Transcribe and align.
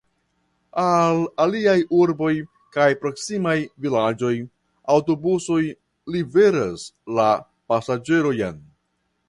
Al 0.83 1.19
aliaj 1.43 1.75
urboj 1.97 2.29
kaj 2.77 2.87
proksimaj 3.03 3.55
vilaĝoj 3.85 4.33
aŭtobusoj 4.95 5.61
liveras 6.17 6.89
la 7.21 7.31
pasaĝerojn. 7.73 8.63